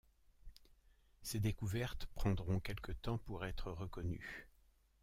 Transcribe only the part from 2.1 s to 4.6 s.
prendront quelque temps pour être reconnues.